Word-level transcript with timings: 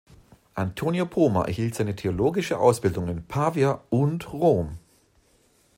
Antonio 0.55 1.05
Poma 1.05 1.43
erhielt 1.45 1.75
seine 1.75 1.95
theologische 1.95 2.57
Ausbildung 2.57 3.07
in 3.07 3.23
Pavia 3.27 3.83
und 3.91 4.33
Rom. 4.33 4.79